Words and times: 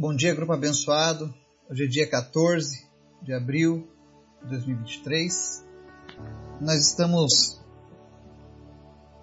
Bom 0.00 0.14
dia, 0.14 0.32
grupo 0.32 0.52
abençoado. 0.52 1.34
Hoje 1.68 1.82
é 1.82 1.88
dia 1.88 2.08
14 2.08 2.86
de 3.20 3.32
abril 3.32 3.88
de 4.44 4.50
2023. 4.50 5.64
Nós 6.60 6.86
estamos 6.86 7.60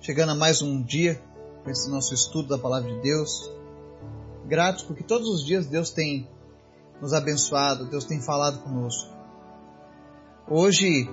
chegando 0.01 0.33
a 0.33 0.35
mais 0.35 0.62
um 0.62 0.83
dia 0.83 1.24
com 1.63 1.69
esse 1.69 1.90
nosso 1.90 2.13
estudo 2.13 2.49
da 2.49 2.58
Palavra 2.58 2.94
de 2.94 2.99
Deus. 2.99 3.49
Gratos 4.49 4.83
porque 4.83 5.01
todos 5.01 5.29
os 5.29 5.46
dias 5.46 5.65
Deus 5.65 5.92
tem 5.92 6.28
nos 7.01 7.13
abençoado, 7.13 7.89
Deus 7.89 8.03
tem 8.03 8.21
falado 8.21 8.62
conosco. 8.62 9.15
Hoje 10.46 11.10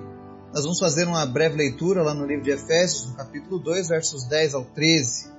nós 0.53 0.63
vamos 0.63 0.79
fazer 0.79 1.07
uma 1.07 1.25
breve 1.25 1.55
leitura 1.55 2.03
lá 2.03 2.13
no 2.13 2.25
livro 2.25 2.43
de 2.43 2.51
Efésios, 2.51 3.11
no 3.11 3.15
capítulo 3.15 3.59
2, 3.59 3.87
versos 3.87 4.25
10 4.25 4.55
ao 4.55 4.65
13, 4.65 5.31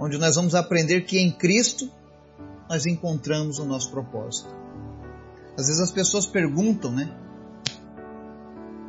onde 0.00 0.18
nós 0.18 0.34
vamos 0.34 0.56
aprender 0.56 1.02
que 1.02 1.16
em 1.16 1.30
Cristo 1.30 1.94
nós 2.68 2.86
encontramos 2.86 3.58
o 3.58 3.64
nosso 3.64 3.90
propósito. 3.90 4.48
Às 5.58 5.66
vezes 5.66 5.80
as 5.80 5.92
pessoas 5.92 6.26
perguntam, 6.26 6.90
né? 6.90 7.08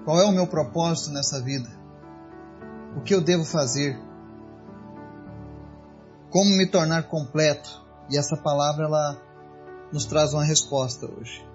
Qual 0.03 0.20
é 0.20 0.26
o 0.26 0.31
meu 0.31 0.48
propósito 0.48 1.12
nessa 1.12 1.41
vida? 1.41 1.70
O 2.95 3.02
que 3.02 3.13
eu 3.13 3.22
devo 3.22 3.45
fazer? 3.45 4.00
Como 6.30 6.58
me 6.58 6.66
tornar 6.66 7.03
completo? 7.03 7.86
E 8.09 8.17
essa 8.17 8.38
palavra 8.38 8.86
ela 8.86 9.22
nos 9.91 10.05
traz 10.05 10.34
uma 10.34 10.44
resposta 10.44 11.05
hoje. 11.05 11.45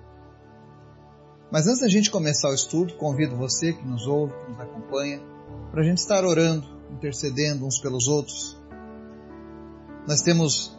Mas 1.50 1.66
antes 1.66 1.80
da 1.80 1.88
gente 1.88 2.10
começar 2.10 2.48
o 2.48 2.54
estudo, 2.54 2.94
convido 2.94 3.36
você 3.36 3.74
que 3.74 3.86
nos 3.86 4.06
ouve, 4.06 4.32
que 4.32 4.50
nos 4.52 4.60
acompanha, 4.60 5.20
para 5.70 5.82
a 5.82 5.84
gente 5.84 5.98
estar 5.98 6.24
orando, 6.24 6.66
intercedendo 6.90 7.66
uns 7.66 7.78
pelos 7.78 8.08
outros. 8.08 8.58
Nós 10.06 10.22
temos 10.22 10.74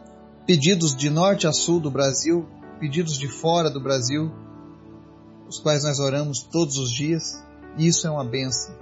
pedidos 0.45 0.95
de 0.95 1.09
norte 1.09 1.47
a 1.47 1.53
sul 1.53 1.79
do 1.79 1.89
Brasil, 1.89 2.47
pedidos 2.79 3.17
de 3.17 3.27
fora 3.27 3.69
do 3.69 3.79
Brasil, 3.79 4.31
os 5.47 5.59
quais 5.59 5.83
nós 5.83 5.99
oramos 5.99 6.41
todos 6.41 6.77
os 6.77 6.91
dias, 6.91 7.41
e 7.77 7.87
isso 7.87 8.05
é 8.07 8.09
uma 8.09 8.25
benção. 8.25 8.75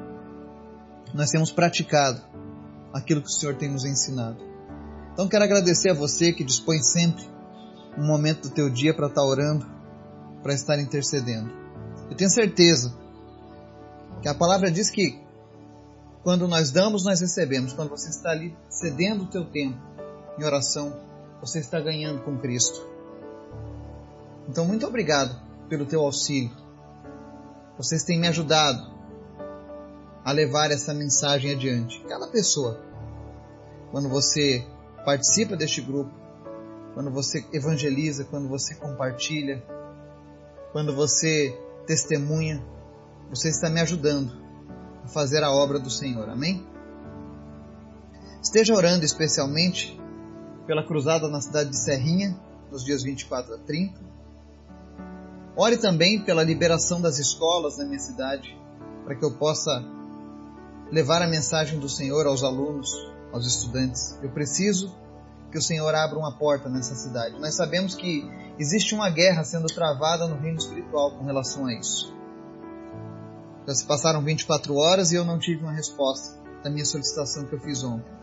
Nós 1.13 1.29
temos 1.29 1.51
praticado 1.51 2.21
aquilo 2.93 3.21
que 3.21 3.27
o 3.27 3.31
Senhor 3.31 3.55
tem 3.55 3.69
nos 3.69 3.85
ensinado. 3.85 4.37
Então 5.13 5.27
quero 5.27 5.43
agradecer 5.43 5.89
a 5.89 5.93
você 5.93 6.31
que 6.33 6.43
dispõe 6.43 6.81
sempre 6.81 7.23
um 7.97 8.05
momento 8.05 8.47
do 8.47 8.53
teu 8.53 8.69
dia 8.69 8.93
para 8.93 9.07
estar 9.07 9.23
orando, 9.23 9.65
para 10.41 10.53
estar 10.53 10.79
intercedendo. 10.79 11.51
Eu 12.09 12.15
tenho 12.15 12.29
certeza 12.29 12.95
que 14.21 14.27
a 14.27 14.33
palavra 14.33 14.71
diz 14.71 14.89
que 14.89 15.19
quando 16.23 16.47
nós 16.47 16.71
damos, 16.71 17.03
nós 17.03 17.19
recebemos. 17.19 17.73
Quando 17.73 17.89
você 17.89 18.09
está 18.09 18.31
ali 18.31 18.55
cedendo 18.69 19.23
o 19.23 19.27
teu 19.27 19.45
tempo 19.45 19.77
em 20.39 20.43
oração, 20.43 21.10
você 21.41 21.59
está 21.59 21.79
ganhando 21.79 22.21
com 22.21 22.37
Cristo. 22.37 22.87
Então, 24.47 24.65
muito 24.65 24.85
obrigado 24.85 25.35
pelo 25.67 25.85
teu 25.85 26.01
auxílio. 26.01 26.51
Vocês 27.77 28.03
têm 28.03 28.19
me 28.19 28.27
ajudado 28.27 28.91
a 30.23 30.31
levar 30.31 30.71
essa 30.71 30.93
mensagem 30.93 31.51
adiante. 31.51 32.03
Cada 32.07 32.27
pessoa, 32.27 32.79
quando 33.91 34.07
você 34.07 34.65
participa 35.03 35.55
deste 35.55 35.81
grupo, 35.81 36.11
quando 36.93 37.09
você 37.09 37.45
evangeliza, 37.51 38.25
quando 38.25 38.47
você 38.47 38.75
compartilha, 38.75 39.63
quando 40.71 40.95
você 40.95 41.57
testemunha, 41.87 42.63
você 43.29 43.49
está 43.49 43.69
me 43.69 43.79
ajudando 43.79 44.31
a 45.03 45.07
fazer 45.07 45.43
a 45.43 45.51
obra 45.51 45.79
do 45.79 45.89
Senhor. 45.89 46.29
Amém? 46.29 46.67
Esteja 48.41 48.73
orando 48.73 49.05
especialmente 49.05 50.00
pela 50.71 50.83
cruzada 50.85 51.27
na 51.27 51.41
cidade 51.41 51.71
de 51.71 51.77
Serrinha, 51.77 52.33
nos 52.71 52.85
dias 52.85 53.03
24 53.03 53.55
a 53.55 53.57
30. 53.57 53.99
Ore 55.53 55.75
também 55.75 56.23
pela 56.23 56.41
liberação 56.43 57.01
das 57.01 57.19
escolas 57.19 57.77
na 57.77 57.83
minha 57.83 57.99
cidade, 57.99 58.57
para 59.03 59.13
que 59.13 59.25
eu 59.25 59.33
possa 59.33 59.83
levar 60.89 61.21
a 61.21 61.27
mensagem 61.27 61.77
do 61.77 61.89
Senhor 61.89 62.25
aos 62.25 62.41
alunos, 62.41 62.89
aos 63.33 63.45
estudantes. 63.45 64.17
Eu 64.23 64.31
preciso 64.31 64.95
que 65.51 65.57
o 65.57 65.61
Senhor 65.61 65.93
abra 65.93 66.17
uma 66.17 66.37
porta 66.37 66.69
nessa 66.69 66.95
cidade. 66.95 67.37
Nós 67.37 67.53
sabemos 67.53 67.93
que 67.93 68.23
existe 68.57 68.95
uma 68.95 69.09
guerra 69.09 69.43
sendo 69.43 69.67
travada 69.67 70.25
no 70.25 70.37
reino 70.37 70.57
espiritual 70.57 71.17
com 71.17 71.25
relação 71.25 71.65
a 71.65 71.73
isso. 71.73 72.15
Já 73.67 73.75
se 73.75 73.85
passaram 73.85 74.23
24 74.23 74.73
horas 74.73 75.11
e 75.11 75.17
eu 75.17 75.25
não 75.25 75.37
tive 75.37 75.63
uma 75.63 75.73
resposta 75.73 76.39
da 76.63 76.69
minha 76.69 76.85
solicitação 76.85 77.43
que 77.43 77.55
eu 77.55 77.59
fiz 77.59 77.83
ontem. 77.83 78.20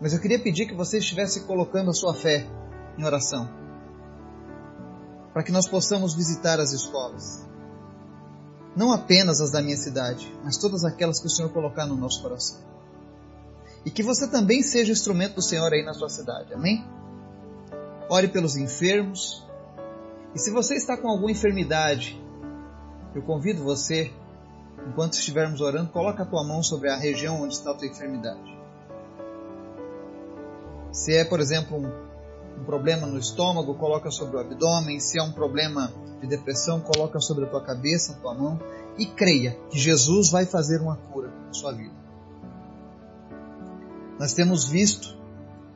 Mas 0.00 0.14
eu 0.14 0.20
queria 0.20 0.38
pedir 0.38 0.66
que 0.66 0.74
você 0.74 0.98
estivesse 0.98 1.42
colocando 1.42 1.90
a 1.90 1.94
sua 1.94 2.14
fé 2.14 2.46
em 2.96 3.04
oração. 3.04 3.48
Para 5.32 5.42
que 5.42 5.52
nós 5.52 5.68
possamos 5.68 6.14
visitar 6.14 6.58
as 6.58 6.72
escolas. 6.72 7.46
Não 8.74 8.92
apenas 8.92 9.40
as 9.40 9.50
da 9.50 9.60
minha 9.60 9.76
cidade, 9.76 10.32
mas 10.42 10.56
todas 10.56 10.84
aquelas 10.84 11.20
que 11.20 11.26
o 11.26 11.30
Senhor 11.30 11.52
colocar 11.52 11.86
no 11.86 11.96
nosso 11.96 12.22
coração. 12.22 12.58
E 13.84 13.90
que 13.90 14.02
você 14.02 14.26
também 14.28 14.62
seja 14.62 14.92
instrumento 14.92 15.36
do 15.36 15.42
Senhor 15.42 15.70
aí 15.72 15.84
na 15.84 15.92
sua 15.92 16.08
cidade. 16.08 16.54
Amém? 16.54 16.84
Ore 18.08 18.28
pelos 18.28 18.56
enfermos. 18.56 19.46
E 20.34 20.38
se 20.38 20.50
você 20.50 20.76
está 20.76 20.96
com 20.96 21.08
alguma 21.08 21.30
enfermidade, 21.30 22.20
eu 23.14 23.22
convido 23.22 23.62
você, 23.62 24.12
enquanto 24.88 25.14
estivermos 25.14 25.60
orando, 25.60 25.90
coloque 25.90 26.22
a 26.22 26.26
tua 26.26 26.44
mão 26.44 26.62
sobre 26.62 26.90
a 26.90 26.96
região 26.96 27.42
onde 27.42 27.54
está 27.54 27.72
a 27.72 27.74
tua 27.74 27.88
enfermidade. 27.88 28.59
Se 30.92 31.14
é, 31.14 31.24
por 31.24 31.40
exemplo, 31.40 31.76
um, 31.76 32.60
um 32.60 32.64
problema 32.64 33.06
no 33.06 33.18
estômago, 33.18 33.74
coloca 33.74 34.10
sobre 34.10 34.36
o 34.36 34.40
abdômen. 34.40 34.98
Se 34.98 35.18
é 35.18 35.22
um 35.22 35.32
problema 35.32 35.92
de 36.20 36.26
depressão, 36.26 36.80
coloca 36.80 37.20
sobre 37.20 37.44
a 37.44 37.46
tua 37.48 37.62
cabeça, 37.62 38.12
a 38.12 38.16
tua 38.16 38.34
mão. 38.34 38.60
E 38.98 39.06
creia 39.06 39.56
que 39.70 39.78
Jesus 39.78 40.30
vai 40.30 40.44
fazer 40.44 40.80
uma 40.80 40.96
cura 40.96 41.30
na 41.46 41.52
sua 41.52 41.72
vida. 41.72 41.94
Nós 44.18 44.34
temos 44.34 44.68
visto, 44.68 45.16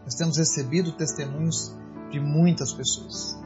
nós 0.04 0.14
temos 0.14 0.36
recebido 0.36 0.92
testemunhos 0.92 1.74
de 2.10 2.20
muitas 2.20 2.72
pessoas. 2.72 3.38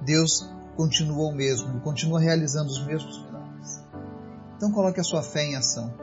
Deus 0.00 0.48
continua 0.76 1.28
o 1.28 1.32
mesmo, 1.32 1.70
Ele 1.70 1.80
continua 1.80 2.18
realizando 2.18 2.70
os 2.70 2.84
mesmos 2.84 3.22
milagres. 3.24 3.84
Então 4.56 4.72
coloque 4.72 4.98
a 4.98 5.04
sua 5.04 5.22
fé 5.22 5.44
em 5.44 5.54
ação. 5.54 5.94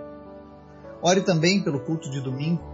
Ore 1.01 1.21
também 1.21 1.61
pelo 1.61 1.81
culto 1.81 2.09
de 2.09 2.21
domingo 2.21 2.70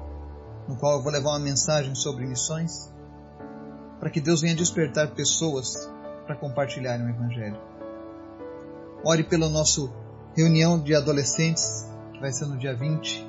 no 0.68 0.76
qual 0.76 0.98
eu 0.98 1.02
vou 1.02 1.12
levar 1.12 1.30
uma 1.32 1.40
mensagem 1.40 1.96
sobre 1.96 2.26
missões, 2.26 2.92
para 4.00 4.10
que 4.10 4.20
Deus 4.20 4.42
venha 4.42 4.56
despertar 4.56 5.12
pessoas 5.12 5.90
para 6.26 6.36
compartilharem 6.36 7.06
o 7.06 7.10
Evangelho. 7.10 7.60
Ore 9.04 9.24
pela 9.24 9.48
nossa 9.48 9.90
reunião 10.36 10.80
de 10.80 10.94
adolescentes, 10.94 11.88
que 12.14 12.20
vai 12.20 12.32
ser 12.32 12.46
no 12.46 12.58
dia 12.58 12.76
20, 12.76 13.26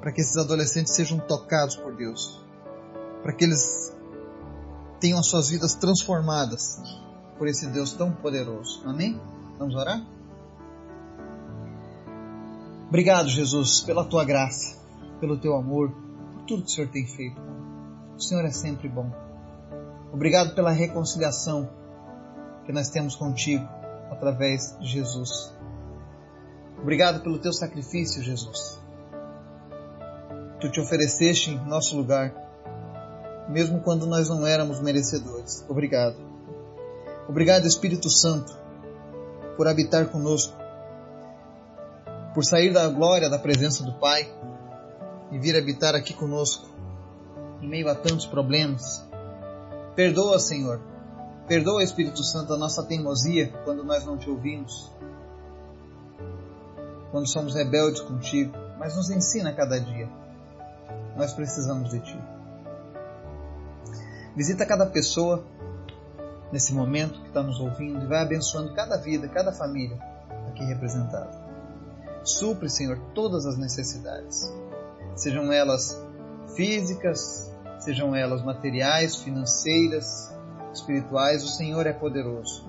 para 0.00 0.12
que 0.12 0.20
esses 0.20 0.36
adolescentes 0.36 0.94
sejam 0.94 1.18
tocados 1.18 1.76
por 1.76 1.94
Deus, 1.94 2.42
para 3.22 3.32
que 3.32 3.44
eles 3.44 3.94
tenham 4.98 5.18
as 5.18 5.26
suas 5.26 5.48
vidas 5.48 5.74
transformadas 5.74 6.80
por 7.38 7.46
esse 7.46 7.66
Deus 7.66 7.92
tão 7.92 8.12
poderoso. 8.12 8.82
Amém? 8.86 9.20
Vamos 9.58 9.74
orar? 9.74 10.02
Obrigado, 12.88 13.28
Jesus, 13.28 13.80
pela 13.80 14.04
tua 14.04 14.24
graça, 14.24 14.76
pelo 15.20 15.38
teu 15.38 15.54
amor 15.54 15.94
tudo 16.50 16.64
que 16.64 16.68
o 16.68 16.74
Senhor 16.74 16.90
tem 16.90 17.06
feito. 17.06 17.40
O 18.16 18.20
Senhor 18.20 18.44
é 18.44 18.50
sempre 18.50 18.88
bom. 18.88 19.08
Obrigado 20.12 20.52
pela 20.52 20.72
reconciliação 20.72 21.70
que 22.66 22.72
nós 22.72 22.88
temos 22.88 23.14
contigo 23.14 23.64
através 24.10 24.76
de 24.80 24.88
Jesus. 24.88 25.54
Obrigado 26.76 27.22
pelo 27.22 27.38
teu 27.38 27.52
sacrifício, 27.52 28.20
Jesus. 28.20 28.80
Tu 30.60 30.68
te 30.72 30.80
ofereceste 30.80 31.52
em 31.52 31.68
nosso 31.68 31.96
lugar, 31.96 32.34
mesmo 33.48 33.80
quando 33.82 34.04
nós 34.04 34.28
não 34.28 34.44
éramos 34.44 34.80
merecedores. 34.80 35.64
Obrigado. 35.68 36.16
Obrigado, 37.28 37.64
Espírito 37.64 38.10
Santo, 38.10 38.52
por 39.56 39.68
habitar 39.68 40.06
conosco, 40.06 40.56
por 42.34 42.44
sair 42.44 42.72
da 42.72 42.88
glória 42.88 43.30
da 43.30 43.38
presença 43.38 43.84
do 43.84 43.92
Pai 44.00 44.28
e 45.30 45.38
vir 45.38 45.56
habitar 45.56 45.94
aqui 45.94 46.12
conosco, 46.12 46.68
em 47.60 47.68
meio 47.68 47.88
a 47.88 47.94
tantos 47.94 48.26
problemas. 48.26 49.04
Perdoa, 49.94 50.38
Senhor. 50.38 50.80
Perdoa, 51.46 51.82
Espírito 51.82 52.22
Santo, 52.22 52.52
a 52.54 52.56
nossa 52.56 52.82
teimosia 52.84 53.52
quando 53.64 53.84
nós 53.84 54.04
não 54.04 54.16
te 54.16 54.30
ouvimos, 54.30 54.90
quando 57.10 57.28
somos 57.28 57.54
rebeldes 57.54 58.00
contigo, 58.00 58.52
mas 58.78 58.96
nos 58.96 59.10
ensina 59.10 59.52
cada 59.52 59.78
dia. 59.80 60.08
Nós 61.16 61.32
precisamos 61.32 61.90
de 61.90 62.00
ti. 62.00 62.18
Visita 64.36 64.64
cada 64.64 64.86
pessoa 64.86 65.44
nesse 66.52 66.72
momento 66.72 67.20
que 67.20 67.28
está 67.28 67.42
nos 67.42 67.58
ouvindo 67.60 68.04
e 68.04 68.06
vai 68.06 68.22
abençoando 68.22 68.72
cada 68.74 68.96
vida, 68.96 69.28
cada 69.28 69.52
família 69.52 69.98
aqui 70.48 70.64
representada. 70.64 71.30
Supre, 72.22 72.68
Senhor, 72.68 72.98
todas 73.14 73.44
as 73.46 73.56
necessidades 73.56 74.52
sejam 75.20 75.52
elas 75.52 76.02
físicas, 76.56 77.52
sejam 77.78 78.14
elas 78.16 78.42
materiais, 78.42 79.16
financeiras, 79.16 80.34
espirituais, 80.72 81.44
o 81.44 81.48
Senhor 81.48 81.86
é 81.86 81.92
poderoso. 81.92 82.64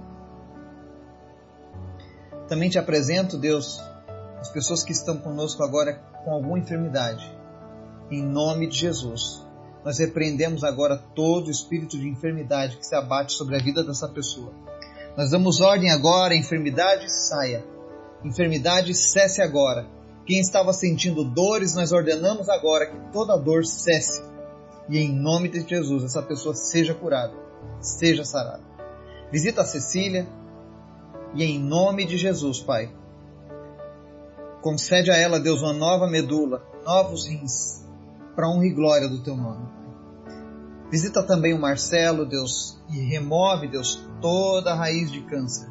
Também 2.49 2.69
te 2.69 2.77
apresento, 2.77 3.37
Deus, 3.37 3.79
as 4.39 4.49
pessoas 4.49 4.83
que 4.83 4.91
estão 4.91 5.17
conosco 5.17 5.63
agora 5.63 5.93
com 6.25 6.31
alguma 6.31 6.59
enfermidade. 6.59 7.25
Em 8.09 8.21
nome 8.21 8.67
de 8.67 8.77
Jesus, 8.77 9.45
nós 9.85 9.99
repreendemos 9.99 10.65
agora 10.65 10.97
todo 11.15 11.47
o 11.47 11.51
espírito 11.51 11.97
de 11.97 12.09
enfermidade 12.09 12.75
que 12.75 12.85
se 12.85 12.93
abate 12.93 13.31
sobre 13.31 13.55
a 13.55 13.63
vida 13.63 13.81
dessa 13.81 14.09
pessoa. 14.09 14.53
Nós 15.15 15.31
damos 15.31 15.61
ordem 15.61 15.89
agora, 15.89 16.35
enfermidade 16.35 17.09
saia. 17.09 17.65
Enfermidade 18.25 18.93
cesse 18.93 19.41
agora. 19.41 20.00
Quem 20.25 20.39
estava 20.39 20.71
sentindo 20.73 21.23
dores, 21.23 21.75
nós 21.75 21.91
ordenamos 21.91 22.47
agora 22.49 22.87
que 22.87 23.11
toda 23.11 23.37
dor 23.37 23.65
cesse. 23.65 24.23
E 24.89 24.97
em 24.97 25.11
nome 25.11 25.49
de 25.49 25.67
Jesus, 25.67 26.03
essa 26.03 26.21
pessoa 26.21 26.53
seja 26.53 26.93
curada, 26.93 27.33
seja 27.79 28.23
sarada. 28.23 28.63
Visita 29.31 29.61
a 29.61 29.65
Cecília 29.65 30.27
e 31.33 31.43
em 31.43 31.59
nome 31.59 32.05
de 32.05 32.17
Jesus, 32.17 32.59
Pai, 32.59 32.91
Concede 34.61 35.09
a 35.09 35.17
ela, 35.17 35.39
Deus, 35.39 35.61
uma 35.61 35.73
nova 35.73 36.07
medula, 36.07 36.63
novos 36.85 37.25
rins, 37.25 37.83
para 38.35 38.47
honra 38.47 38.67
e 38.67 38.73
glória 38.73 39.09
do 39.09 39.23
teu 39.23 39.35
nome. 39.35 39.67
Visita 40.91 41.23
também 41.23 41.51
o 41.51 41.59
Marcelo, 41.59 42.27
Deus, 42.27 42.79
e 42.87 42.99
remove, 42.99 43.67
Deus, 43.67 43.99
toda 44.21 44.71
a 44.71 44.75
raiz 44.75 45.11
de 45.11 45.21
câncer. 45.21 45.67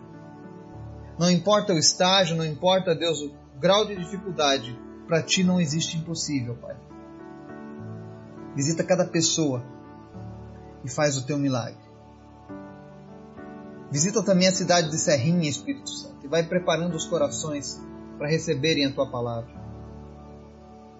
Não 1.17 1.31
importa 1.31 1.73
o 1.73 1.79
estágio, 1.79 2.35
não 2.35 2.45
importa, 2.45 2.95
Deus, 2.95 3.21
o 3.21 3.31
grau 3.61 3.85
de 3.85 3.95
dificuldade, 3.95 4.77
para 5.07 5.23
ti 5.23 5.45
não 5.45 5.61
existe 5.61 5.99
impossível, 5.99 6.57
Pai. 6.57 6.77
Visita 8.57 8.83
cada 8.83 9.05
pessoa 9.05 9.63
e 10.83 10.89
faz 10.89 11.19
o 11.19 11.27
teu 11.27 11.37
milagre. 11.37 11.79
Visita 13.91 14.23
também 14.25 14.49
a 14.49 14.53
cidade 14.53 14.91
de 14.91 14.99
Serrinha, 14.99 15.49
Espírito 15.49 15.91
Santo, 15.91 16.25
e 16.25 16.29
vai 16.29 16.43
preparando 16.43 16.95
os 16.95 17.05
corações 17.05 17.79
para 18.17 18.29
receberem 18.29 18.87
a 18.87 18.93
tua 18.93 19.11
palavra. 19.11 19.61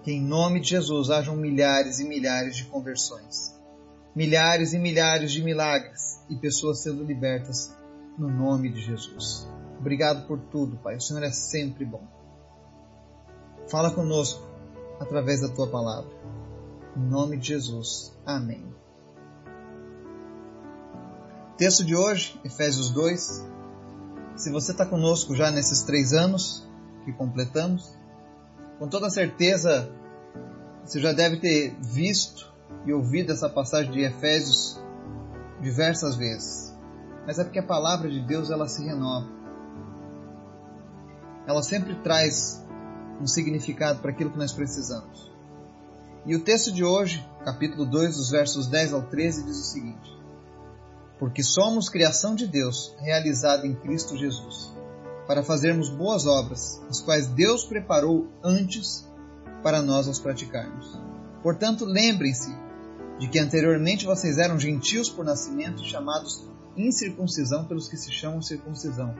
Que 0.03 0.11
em 0.11 0.21
nome 0.21 0.59
de 0.59 0.69
Jesus 0.69 1.09
hajam 1.09 1.35
milhares 1.35 1.99
e 1.99 2.07
milhares 2.07 2.55
de 2.55 2.65
conversões, 2.65 3.55
milhares 4.15 4.73
e 4.73 4.79
milhares 4.79 5.31
de 5.31 5.43
milagres 5.43 6.21
e 6.29 6.35
pessoas 6.35 6.83
sendo 6.83 7.03
libertas 7.03 7.75
no 8.17 8.29
nome 8.29 8.69
de 8.69 8.81
Jesus. 8.81 9.47
Obrigado 9.79 10.27
por 10.27 10.39
tudo, 10.39 10.77
Pai. 10.77 10.97
O 10.97 11.01
Senhor 11.01 11.23
é 11.23 11.31
sempre 11.31 11.85
bom. 11.85 12.20
Fala 13.71 13.89
conosco 13.89 14.45
através 14.99 15.39
da 15.39 15.47
tua 15.47 15.65
palavra. 15.65 16.11
Em 16.97 16.99
nome 16.99 17.37
de 17.37 17.47
Jesus. 17.47 18.13
Amém. 18.25 18.61
Texto 21.57 21.85
de 21.85 21.95
hoje, 21.95 22.37
Efésios 22.43 22.89
2. 22.89 23.47
Se 24.35 24.51
você 24.51 24.73
está 24.73 24.85
conosco 24.85 25.33
já 25.33 25.49
nesses 25.49 25.83
três 25.83 26.11
anos, 26.11 26.67
que 27.05 27.13
completamos. 27.13 27.95
Com 28.77 28.89
toda 28.89 29.09
certeza, 29.09 29.89
você 30.83 30.99
já 30.99 31.13
deve 31.13 31.39
ter 31.39 31.73
visto 31.79 32.51
e 32.85 32.91
ouvido 32.91 33.31
essa 33.31 33.47
passagem 33.47 33.89
de 33.93 34.01
Efésios 34.01 34.77
diversas 35.61 36.17
vezes. 36.17 36.77
Mas 37.25 37.39
é 37.39 37.43
porque 37.45 37.59
a 37.59 37.63
palavra 37.63 38.09
de 38.09 38.19
Deus 38.19 38.51
ela 38.51 38.67
se 38.67 38.83
renova. 38.83 39.29
Ela 41.47 41.63
sempre 41.63 41.95
traz 42.01 42.61
um 43.21 43.27
significado 43.27 43.99
para 43.99 44.11
aquilo 44.11 44.31
que 44.31 44.37
nós 44.37 44.51
precisamos. 44.51 45.31
E 46.25 46.35
o 46.35 46.43
texto 46.43 46.71
de 46.71 46.83
hoje, 46.83 47.25
capítulo 47.45 47.85
2, 47.85 48.17
dos 48.17 48.29
versos 48.31 48.67
10 48.67 48.93
ao 48.93 49.03
13, 49.03 49.43
diz 49.43 49.57
o 49.57 49.63
seguinte: 49.63 50.17
Porque 51.19 51.43
somos 51.43 51.89
criação 51.89 52.35
de 52.35 52.47
Deus, 52.47 52.95
realizada 52.99 53.65
em 53.65 53.75
Cristo 53.75 54.17
Jesus 54.17 54.71
para 55.31 55.43
fazermos 55.43 55.87
boas 55.87 56.25
obras, 56.25 56.81
as 56.89 56.99
quais 56.99 57.27
Deus 57.27 57.63
preparou 57.63 58.27
antes 58.43 59.07
para 59.63 59.81
nós 59.81 60.05
as 60.07 60.19
praticarmos. 60.19 60.99
Portanto, 61.41 61.85
lembrem-se 61.85 62.53
de 63.17 63.29
que 63.29 63.39
anteriormente 63.39 64.05
vocês 64.05 64.37
eram 64.37 64.59
gentios 64.59 65.09
por 65.09 65.23
nascimento, 65.23 65.85
chamados 65.85 66.45
incircuncisão 66.75 67.65
pelos 67.65 67.87
que 67.87 67.95
se 67.95 68.11
chamam 68.11 68.41
circuncisão, 68.41 69.15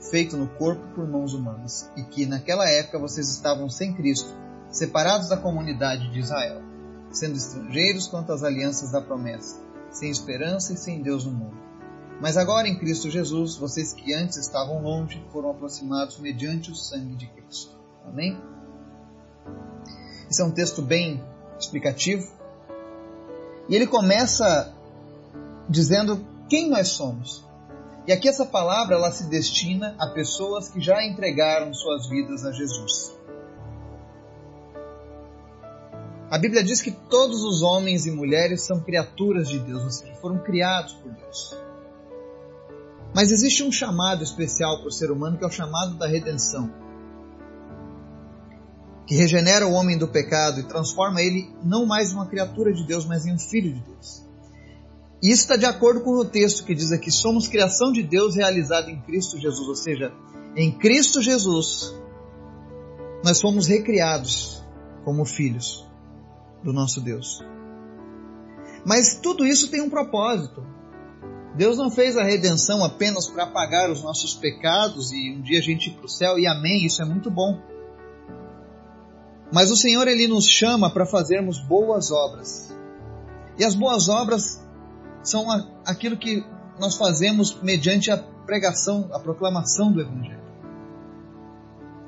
feito 0.00 0.36
no 0.36 0.48
corpo 0.48 0.82
por 0.94 1.06
mãos 1.06 1.34
humanas, 1.34 1.90
e 1.96 2.02
que 2.02 2.26
naquela 2.26 2.68
época 2.68 2.98
vocês 2.98 3.28
estavam 3.28 3.68
sem 3.68 3.94
Cristo, 3.94 4.34
separados 4.70 5.28
da 5.28 5.36
comunidade 5.36 6.10
de 6.10 6.20
Israel, 6.20 6.62
sendo 7.10 7.36
estrangeiros 7.36 8.06
quanto 8.06 8.32
às 8.32 8.42
alianças 8.42 8.92
da 8.92 9.00
promessa, 9.00 9.60
sem 9.90 10.10
esperança 10.10 10.72
e 10.72 10.76
sem 10.76 11.02
Deus 11.02 11.26
no 11.26 11.32
mundo. 11.32 11.58
Mas 12.20 12.36
agora 12.36 12.68
em 12.68 12.78
Cristo 12.78 13.10
Jesus, 13.10 13.56
vocês 13.56 13.92
que 13.92 14.12
antes 14.12 14.36
estavam 14.36 14.82
longe 14.82 15.24
foram 15.32 15.50
aproximados 15.50 16.18
mediante 16.18 16.70
o 16.70 16.74
sangue 16.74 17.16
de 17.16 17.26
Cristo. 17.26 17.74
Amém? 18.06 18.38
Esse 20.30 20.42
é 20.42 20.44
um 20.44 20.50
texto 20.50 20.82
bem 20.82 21.22
explicativo. 21.58 22.30
E 23.68 23.74
ele 23.74 23.86
começa 23.86 24.74
dizendo 25.68 26.24
quem 26.48 26.68
nós 26.68 26.88
somos. 26.88 27.48
E 28.10 28.12
aqui 28.12 28.28
essa 28.28 28.44
palavra 28.44 28.96
ela 28.96 29.12
se 29.12 29.30
destina 29.30 29.94
a 29.96 30.08
pessoas 30.08 30.68
que 30.68 30.80
já 30.80 31.00
entregaram 31.06 31.72
suas 31.72 32.08
vidas 32.08 32.44
a 32.44 32.50
Jesus. 32.50 33.16
A 36.28 36.36
Bíblia 36.36 36.64
diz 36.64 36.80
que 36.80 36.90
todos 36.90 37.44
os 37.44 37.62
homens 37.62 38.06
e 38.06 38.10
mulheres 38.10 38.62
são 38.62 38.80
criaturas 38.80 39.48
de 39.48 39.60
Deus, 39.60 39.84
ou 39.84 39.90
seja, 39.92 40.12
foram 40.16 40.40
criados 40.42 40.94
por 40.94 41.12
Deus. 41.12 41.56
Mas 43.14 43.30
existe 43.30 43.62
um 43.62 43.70
chamado 43.70 44.24
especial 44.24 44.78
para 44.78 44.88
o 44.88 44.92
ser 44.92 45.12
humano 45.12 45.38
que 45.38 45.44
é 45.44 45.46
o 45.46 45.52
chamado 45.52 45.96
da 45.96 46.08
redenção, 46.08 46.68
que 49.06 49.14
regenera 49.14 49.68
o 49.68 49.72
homem 49.72 49.96
do 49.96 50.08
pecado 50.08 50.58
e 50.58 50.64
transforma 50.64 51.22
ele 51.22 51.54
não 51.62 51.86
mais 51.86 52.10
em 52.10 52.16
uma 52.16 52.26
criatura 52.26 52.72
de 52.72 52.84
Deus, 52.84 53.06
mas 53.06 53.24
em 53.24 53.32
um 53.32 53.38
filho 53.38 53.72
de 53.72 53.80
Deus. 53.82 54.29
E 55.22 55.30
isso 55.30 55.42
está 55.42 55.56
de 55.56 55.66
acordo 55.66 56.00
com 56.00 56.12
o 56.12 56.24
texto 56.24 56.64
que 56.64 56.74
diz 56.74 56.92
aqui: 56.92 57.10
somos 57.10 57.46
criação 57.46 57.92
de 57.92 58.02
Deus 58.02 58.34
realizada 58.34 58.90
em 58.90 59.00
Cristo 59.00 59.38
Jesus, 59.38 59.68
ou 59.68 59.74
seja, 59.74 60.12
em 60.56 60.72
Cristo 60.72 61.20
Jesus 61.20 61.94
nós 63.22 63.40
fomos 63.40 63.66
recriados 63.66 64.64
como 65.04 65.24
filhos 65.24 65.86
do 66.64 66.72
nosso 66.72 67.00
Deus. 67.00 67.44
Mas 68.84 69.18
tudo 69.20 69.46
isso 69.46 69.70
tem 69.70 69.82
um 69.82 69.90
propósito. 69.90 70.64
Deus 71.54 71.76
não 71.76 71.90
fez 71.90 72.16
a 72.16 72.22
redenção 72.22 72.82
apenas 72.84 73.28
para 73.28 73.46
pagar 73.46 73.90
os 73.90 74.02
nossos 74.02 74.34
pecados 74.34 75.12
e 75.12 75.32
um 75.36 75.42
dia 75.42 75.58
a 75.58 75.62
gente 75.62 75.90
ir 75.90 75.94
para 75.94 76.06
o 76.06 76.08
céu, 76.08 76.38
e 76.38 76.46
amém, 76.46 76.86
isso 76.86 77.02
é 77.02 77.04
muito 77.04 77.30
bom. 77.30 77.60
Mas 79.52 79.70
o 79.70 79.76
Senhor 79.76 80.06
ele 80.06 80.28
nos 80.28 80.46
chama 80.46 80.90
para 80.90 81.04
fazermos 81.04 81.58
boas 81.58 82.10
obras. 82.10 82.74
E 83.58 83.64
as 83.64 83.74
boas 83.74 84.08
obras 84.08 84.64
são 85.22 85.46
aquilo 85.84 86.16
que 86.16 86.44
nós 86.78 86.96
fazemos 86.96 87.60
mediante 87.62 88.10
a 88.10 88.16
pregação, 88.16 89.08
a 89.12 89.18
proclamação 89.18 89.92
do 89.92 90.00
Evangelho. 90.00 90.40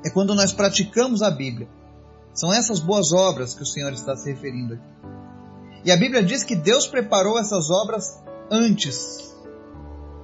É 0.05 0.09
quando 0.09 0.35
nós 0.35 0.51
praticamos 0.51 1.21
a 1.21 1.31
Bíblia. 1.31 1.67
São 2.33 2.51
essas 2.51 2.79
boas 2.79 3.13
obras 3.13 3.53
que 3.53 3.61
o 3.61 3.65
Senhor 3.65 3.93
está 3.93 4.15
se 4.15 4.31
referindo 4.31 4.73
aqui. 4.73 4.93
E 5.85 5.91
a 5.91 5.97
Bíblia 5.97 6.23
diz 6.23 6.43
que 6.43 6.55
Deus 6.55 6.87
preparou 6.87 7.39
essas 7.39 7.69
obras 7.69 8.21
antes 8.49 9.33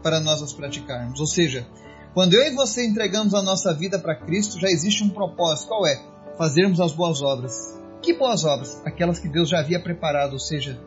para 0.01 0.19
nós 0.19 0.41
as 0.41 0.53
praticarmos. 0.53 1.19
Ou 1.19 1.27
seja, 1.27 1.67
quando 2.13 2.34
eu 2.34 2.51
e 2.51 2.55
você 2.55 2.86
entregamos 2.86 3.34
a 3.34 3.41
nossa 3.41 3.74
vida 3.74 4.00
para 4.00 4.15
Cristo, 4.15 4.60
já 4.60 4.67
existe 4.67 5.03
um 5.03 5.10
propósito. 5.10 5.67
Qual 5.67 5.86
é? 5.86 6.01
Fazermos 6.38 6.79
as 6.79 6.91
boas 6.91 7.22
obras. 7.22 7.77
Que 8.01 8.13
boas 8.13 8.43
obras? 8.46 8.81
Aquelas 8.86 9.19
que 9.19 9.27
Deus 9.27 9.50
já 9.50 9.60
havia 9.60 9.81
preparado, 9.81 10.34
ou 10.34 10.39
seja, 10.39 10.79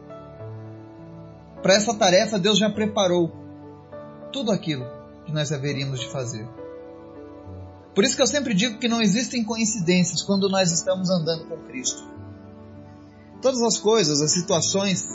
para 1.63 1.75
essa 1.75 1.95
tarefa 1.95 2.39
Deus 2.39 2.59
já 2.59 2.69
preparou 2.69 3.33
tudo 4.33 4.51
aquilo 4.51 4.85
que 5.25 5.33
nós 5.33 5.53
haveríamos 5.53 6.01
de 6.01 6.09
fazer. 6.09 6.49
Por 7.95 8.05
isso 8.05 8.17
que 8.17 8.23
eu 8.23 8.27
sempre 8.27 8.55
digo 8.55 8.79
que 8.79 8.89
não 8.89 9.01
existem 9.01 9.45
coincidências 9.45 10.23
quando 10.23 10.49
nós 10.49 10.73
estamos 10.73 11.11
andando 11.11 11.45
com 11.47 11.57
Cristo. 11.69 12.03
Todas 13.41 13.61
as 13.63 13.79
coisas, 13.79 14.21
as 14.21 14.33
situações 14.33 15.09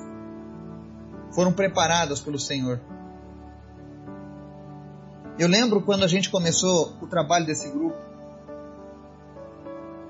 foram 1.33 1.51
preparadas 1.51 2.19
pelo 2.19 2.39
Senhor. 2.39 2.79
Eu 5.39 5.47
lembro 5.47 5.81
quando 5.81 6.03
a 6.03 6.07
gente 6.07 6.29
começou 6.29 6.93
o 7.01 7.07
trabalho 7.07 7.45
desse 7.45 7.69
grupo. 7.69 7.97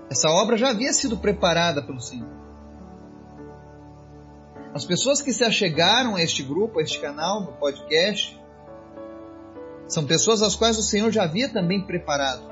Essa 0.09 0.29
obra 0.29 0.57
já 0.57 0.69
havia 0.69 0.93
sido 0.93 1.17
preparada 1.17 1.81
pelo 1.81 1.99
Senhor. 1.99 2.46
As 4.77 4.85
pessoas 4.85 5.23
que 5.23 5.33
se 5.33 5.43
achegaram 5.43 6.15
a 6.15 6.21
este 6.21 6.43
grupo, 6.43 6.77
a 6.77 6.83
este 6.83 6.99
canal, 6.99 7.41
no 7.41 7.53
podcast, 7.53 8.39
são 9.87 10.05
pessoas 10.05 10.43
às 10.43 10.53
quais 10.53 10.77
o 10.77 10.83
Senhor 10.83 11.11
já 11.11 11.23
havia 11.23 11.49
também 11.49 11.81
preparado. 11.81 12.43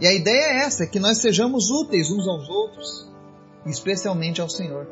E 0.00 0.08
a 0.08 0.12
ideia 0.12 0.46
é 0.46 0.56
essa, 0.64 0.88
que 0.88 0.98
nós 0.98 1.18
sejamos 1.18 1.70
úteis 1.70 2.10
uns 2.10 2.26
aos 2.26 2.48
outros, 2.48 3.08
especialmente 3.64 4.40
ao 4.40 4.48
Senhor. 4.50 4.88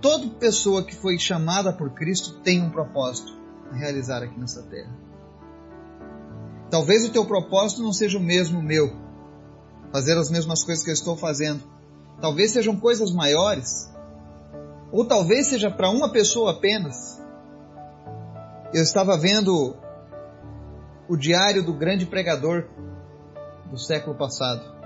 toda 0.00 0.26
pessoa 0.40 0.82
que 0.82 0.94
foi 0.94 1.18
chamada 1.18 1.70
por 1.70 1.90
Cristo 1.90 2.40
tem 2.40 2.62
um 2.62 2.70
propósito 2.70 3.36
a 3.70 3.76
realizar 3.76 4.22
aqui 4.22 4.40
nessa 4.40 4.62
terra. 4.62 4.96
Talvez 6.70 7.04
o 7.04 7.10
teu 7.10 7.26
propósito 7.26 7.82
não 7.82 7.92
seja 7.92 8.16
o 8.16 8.22
mesmo 8.22 8.62
meu, 8.62 8.96
fazer 9.92 10.16
as 10.16 10.30
mesmas 10.30 10.64
coisas 10.64 10.82
que 10.82 10.88
eu 10.88 10.94
estou 10.94 11.18
fazendo. 11.18 11.62
Talvez 12.18 12.52
sejam 12.52 12.80
coisas 12.80 13.12
maiores, 13.12 13.94
ou 14.90 15.04
talvez 15.04 15.48
seja 15.48 15.70
para 15.70 15.90
uma 15.90 16.10
pessoa 16.10 16.52
apenas. 16.52 17.20
Eu 18.72 18.82
estava 18.82 19.16
vendo 19.16 19.76
o 21.08 21.16
diário 21.16 21.64
do 21.64 21.72
grande 21.72 22.06
pregador 22.06 22.64
do 23.70 23.78
século 23.78 24.16
passado. 24.16 24.76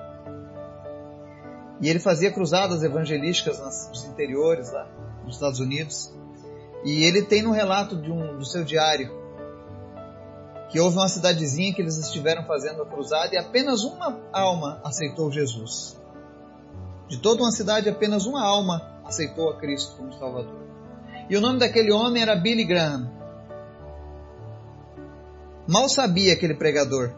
E 1.81 1.89
ele 1.89 1.99
fazia 1.99 2.31
cruzadas 2.31 2.83
evangelísticas 2.83 3.59
nos 3.59 4.05
interiores 4.05 4.71
lá 4.73 4.87
dos 5.25 5.35
Estados 5.35 5.61
Unidos. 5.61 6.15
E 6.85 7.05
ele 7.05 7.23
tem 7.23 7.43
no 7.43 7.53
relato 7.53 7.97
de 7.97 8.11
um, 8.11 8.37
do 8.37 8.45
seu 8.45 8.65
diário 8.65 9.19
que 10.71 10.79
houve 10.79 10.97
uma 10.97 11.09
cidadezinha 11.09 11.75
que 11.75 11.83
eles 11.83 11.97
estiveram 11.97 12.45
fazendo 12.45 12.83
a 12.83 12.87
cruzada 12.87 13.35
e 13.35 13.39
apenas 13.39 13.83
uma 13.83 14.21
alma 14.33 14.81
aceitou 14.85 15.31
Jesus. 15.31 16.01
De 17.09 17.19
toda 17.19 17.43
uma 17.43 17.51
cidade, 17.51 17.89
apenas 17.89 18.25
uma 18.25 18.45
alma 18.45 19.00
aceitou 19.11 19.51
a 19.51 19.57
Cristo 19.57 19.97
como 19.97 20.13
Salvador. 20.15 20.61
E 21.29 21.37
o 21.37 21.41
nome 21.41 21.59
daquele 21.59 21.93
homem 21.93 22.23
era 22.23 22.35
Billy 22.35 22.65
Graham. 22.65 23.11
Mal 25.67 25.89
sabia 25.89 26.33
aquele 26.33 26.55
pregador 26.55 27.13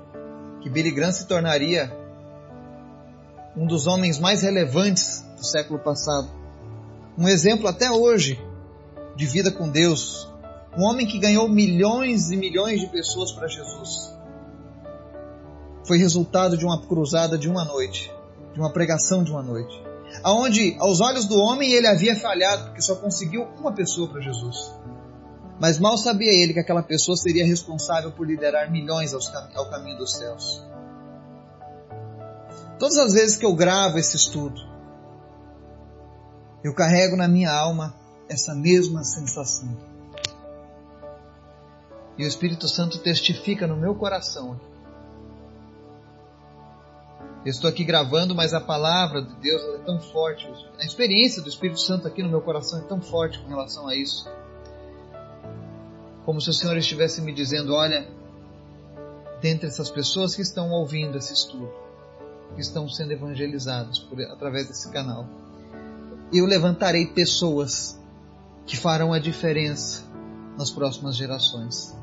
que 0.60 0.68
Billy 0.68 0.90
Graham 0.90 1.12
se 1.12 1.26
tornaria 1.26 1.90
um 3.56 3.66
dos 3.66 3.86
homens 3.86 4.18
mais 4.18 4.42
relevantes 4.42 5.22
do 5.36 5.44
século 5.44 5.78
passado. 5.78 6.28
Um 7.16 7.28
exemplo 7.28 7.68
até 7.68 7.90
hoje 7.90 8.42
de 9.14 9.26
vida 9.26 9.50
com 9.50 9.68
Deus. 9.68 10.28
Um 10.76 10.84
homem 10.84 11.06
que 11.06 11.18
ganhou 11.18 11.48
milhões 11.48 12.30
e 12.30 12.36
milhões 12.36 12.80
de 12.80 12.86
pessoas 12.86 13.32
para 13.32 13.46
Jesus. 13.46 14.14
Foi 15.84 15.98
resultado 15.98 16.56
de 16.56 16.64
uma 16.64 16.80
cruzada 16.80 17.36
de 17.36 17.48
uma 17.48 17.64
noite, 17.64 18.10
de 18.54 18.60
uma 18.60 18.72
pregação 18.72 19.22
de 19.22 19.30
uma 19.30 19.42
noite. 19.42 19.91
Aonde, 20.22 20.76
aos 20.78 21.00
olhos 21.00 21.26
do 21.26 21.38
homem, 21.38 21.72
ele 21.72 21.86
havia 21.86 22.14
falhado, 22.14 22.66
porque 22.66 22.82
só 22.82 22.96
conseguiu 22.96 23.44
uma 23.58 23.72
pessoa 23.72 24.08
para 24.08 24.20
Jesus. 24.20 24.72
Mas 25.60 25.78
mal 25.78 25.96
sabia 25.96 26.32
ele 26.32 26.52
que 26.52 26.60
aquela 26.60 26.82
pessoa 26.82 27.16
seria 27.16 27.46
responsável 27.46 28.10
por 28.12 28.26
liderar 28.26 28.70
milhões 28.70 29.14
ao 29.14 29.70
caminho 29.70 29.98
dos 29.98 30.12
céus. 30.12 30.64
Todas 32.78 32.98
as 32.98 33.12
vezes 33.12 33.36
que 33.36 33.46
eu 33.46 33.54
gravo 33.54 33.98
esse 33.98 34.16
estudo, 34.16 34.60
eu 36.64 36.74
carrego 36.74 37.16
na 37.16 37.28
minha 37.28 37.52
alma 37.52 37.94
essa 38.28 38.54
mesma 38.54 39.04
sensação. 39.04 39.76
E 42.18 42.24
o 42.24 42.28
Espírito 42.28 42.68
Santo 42.68 42.98
testifica 42.98 43.66
no 43.66 43.76
meu 43.76 43.94
coração. 43.94 44.60
Eu 47.44 47.50
estou 47.50 47.68
aqui 47.68 47.82
gravando, 47.82 48.34
mas 48.34 48.54
a 48.54 48.60
palavra 48.60 49.20
de 49.20 49.34
Deus 49.34 49.62
é 49.74 49.78
tão 49.78 49.98
forte. 50.00 50.46
A 50.78 50.84
experiência 50.84 51.42
do 51.42 51.48
Espírito 51.48 51.80
Santo 51.80 52.06
aqui 52.06 52.22
no 52.22 52.28
meu 52.28 52.40
coração 52.40 52.78
é 52.78 52.82
tão 52.82 53.00
forte 53.00 53.40
com 53.40 53.48
relação 53.48 53.88
a 53.88 53.96
isso. 53.96 54.30
Como 56.24 56.40
se 56.40 56.50
o 56.50 56.52
Senhor 56.52 56.76
estivesse 56.76 57.20
me 57.20 57.32
dizendo: 57.32 57.74
olha, 57.74 58.06
dentre 59.40 59.66
essas 59.66 59.90
pessoas 59.90 60.36
que 60.36 60.42
estão 60.42 60.70
ouvindo 60.70 61.18
esse 61.18 61.32
estudo, 61.32 61.68
que 62.54 62.60
estão 62.60 62.88
sendo 62.88 63.12
evangelizados 63.12 63.98
por, 63.98 64.20
através 64.22 64.68
desse 64.68 64.88
canal. 64.92 65.26
Eu 66.32 66.46
levantarei 66.46 67.06
pessoas 67.06 68.00
que 68.64 68.76
farão 68.76 69.12
a 69.12 69.18
diferença 69.18 70.04
nas 70.56 70.70
próximas 70.70 71.16
gerações. 71.16 71.96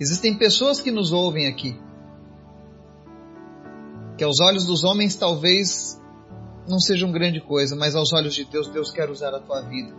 Existem 0.00 0.34
pessoas 0.34 0.80
que 0.80 0.90
nos 0.90 1.12
ouvem 1.12 1.46
aqui, 1.46 1.78
que 4.20 4.24
aos 4.24 4.38
olhos 4.38 4.66
dos 4.66 4.84
homens 4.84 5.14
talvez 5.14 5.98
não 6.68 6.78
sejam 6.78 7.10
grande 7.10 7.40
coisa, 7.40 7.74
mas 7.74 7.96
aos 7.96 8.12
olhos 8.12 8.34
de 8.34 8.44
Deus, 8.44 8.68
Deus 8.68 8.90
quer 8.90 9.08
usar 9.08 9.34
a 9.34 9.40
tua 9.40 9.62
vida 9.62 9.96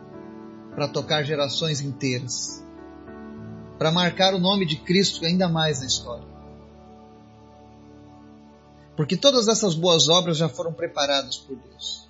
para 0.75 0.87
tocar 0.87 1.23
gerações 1.23 1.81
inteiras, 1.81 2.63
para 3.79 3.91
marcar 3.91 4.35
o 4.35 4.39
nome 4.39 4.67
de 4.67 4.75
Cristo 4.75 5.25
ainda 5.25 5.49
mais 5.49 5.79
na 5.79 5.87
história. 5.87 6.23
Porque 8.95 9.17
todas 9.17 9.47
essas 9.47 9.73
boas 9.73 10.07
obras 10.07 10.37
já 10.37 10.47
foram 10.47 10.71
preparadas 10.71 11.37
por 11.37 11.57
Deus. 11.57 12.07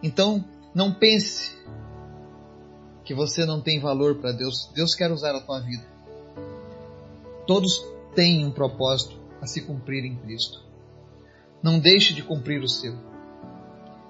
Então, 0.00 0.44
não 0.72 0.94
pense 0.94 1.58
que 3.04 3.16
você 3.16 3.44
não 3.44 3.60
tem 3.60 3.80
valor 3.80 4.20
para 4.20 4.30
Deus. 4.30 4.70
Deus 4.76 4.94
quer 4.94 5.10
usar 5.10 5.34
a 5.34 5.40
tua 5.40 5.58
vida. 5.58 5.84
Todos 7.48 7.84
têm 8.14 8.46
um 8.46 8.52
propósito 8.52 9.23
a 9.44 9.46
se 9.46 9.60
cumprir 9.60 10.04
em 10.04 10.16
Cristo. 10.16 10.64
Não 11.62 11.78
deixe 11.78 12.12
de 12.12 12.22
cumprir 12.22 12.62
o 12.62 12.68
seu. 12.68 12.94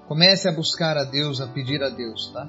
Comece 0.06 0.48
a 0.48 0.52
buscar 0.52 0.96
a 0.96 1.04
Deus, 1.04 1.40
a 1.40 1.46
pedir 1.46 1.82
a 1.82 1.90
Deus, 1.90 2.30
tá? 2.32 2.48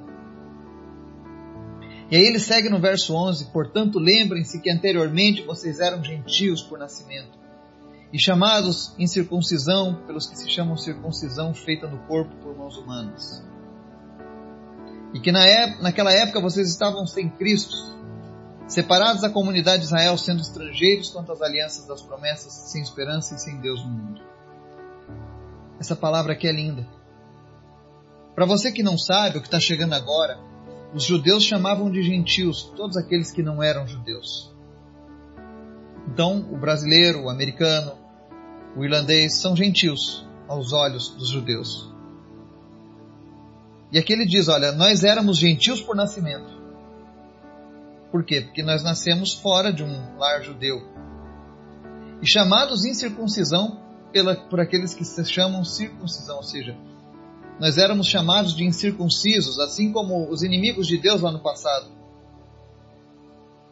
E 2.10 2.16
aí 2.16 2.24
ele 2.24 2.38
segue 2.38 2.68
no 2.68 2.80
verso 2.80 3.14
11: 3.14 3.50
Portanto, 3.52 3.98
lembrem-se 3.98 4.60
que 4.60 4.70
anteriormente 4.70 5.42
vocês 5.42 5.80
eram 5.80 6.02
gentios 6.02 6.62
por 6.62 6.78
nascimento 6.78 7.36
e 8.12 8.18
chamados 8.18 8.94
em 8.98 9.06
circuncisão 9.06 10.02
pelos 10.06 10.26
que 10.26 10.38
se 10.38 10.48
chamam 10.48 10.76
circuncisão 10.76 11.52
feita 11.52 11.88
no 11.88 11.98
corpo 12.06 12.34
por 12.36 12.56
mãos 12.56 12.76
humanas. 12.76 13.44
E 15.12 15.18
que 15.18 15.32
na 15.32 15.44
época, 15.44 15.82
naquela 15.82 16.12
época 16.12 16.40
vocês 16.40 16.68
estavam 16.68 17.06
sem 17.06 17.28
Cristo, 17.28 17.76
separados 18.66 19.22
da 19.22 19.30
comunidade 19.30 19.80
de 19.80 19.86
Israel, 19.86 20.18
sendo 20.18 20.40
estrangeiros 20.40 21.10
quanto 21.10 21.32
às 21.32 21.40
alianças 21.40 21.86
das 21.86 22.02
promessas, 22.02 22.52
sem 22.52 22.82
esperança 22.82 23.34
e 23.34 23.38
sem 23.38 23.60
Deus 23.60 23.82
no 23.84 23.90
mundo. 23.90 24.20
Essa 25.78 25.94
palavra 25.94 26.32
aqui 26.32 26.48
é 26.48 26.52
linda. 26.52 26.86
Para 28.34 28.46
você 28.46 28.72
que 28.72 28.82
não 28.82 28.98
sabe 28.98 29.38
o 29.38 29.40
que 29.40 29.46
está 29.46 29.60
chegando 29.60 29.94
agora, 29.94 30.38
os 30.94 31.04
judeus 31.04 31.42
chamavam 31.42 31.90
de 31.90 32.02
gentios 32.02 32.72
todos 32.76 32.96
aqueles 32.96 33.30
que 33.30 33.42
não 33.42 33.62
eram 33.62 33.86
judeus. 33.86 34.54
Então, 36.08 36.46
o 36.52 36.56
brasileiro, 36.56 37.24
o 37.24 37.30
americano, 37.30 37.92
o 38.76 38.84
irlandês 38.84 39.40
são 39.40 39.56
gentios 39.56 40.26
aos 40.48 40.72
olhos 40.72 41.08
dos 41.10 41.28
judeus. 41.28 41.92
E 43.90 43.98
aqui 43.98 44.12
ele 44.12 44.26
diz: 44.26 44.48
olha, 44.48 44.72
nós 44.72 45.04
éramos 45.04 45.38
gentios 45.38 45.80
por 45.80 45.96
nascimento. 45.96 46.55
Por 48.16 48.24
quê? 48.24 48.40
Porque 48.40 48.62
nós 48.62 48.82
nascemos 48.82 49.34
fora 49.34 49.70
de 49.70 49.84
um 49.84 50.16
lar 50.16 50.42
judeu. 50.42 50.80
E 52.22 52.26
chamados 52.26 52.86
em 52.86 52.94
circuncisão 52.94 53.78
pela, 54.10 54.34
por 54.34 54.58
aqueles 54.58 54.94
que 54.94 55.04
se 55.04 55.22
chamam 55.26 55.62
circuncisão, 55.62 56.38
ou 56.38 56.42
seja, 56.42 56.74
nós 57.60 57.76
éramos 57.76 58.06
chamados 58.06 58.56
de 58.56 58.64
incircuncisos, 58.64 59.58
assim 59.58 59.92
como 59.92 60.30
os 60.30 60.42
inimigos 60.42 60.86
de 60.86 60.96
Deus 60.96 61.20
lá 61.20 61.30
no 61.30 61.42
passado. 61.42 61.90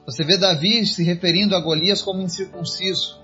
Você 0.05 0.23
vê 0.23 0.37
Davi 0.37 0.85
se 0.85 1.03
referindo 1.03 1.57
a 1.57 1.61
Golias 1.61 2.03
como 2.03 2.21
incircunciso. 2.21 3.19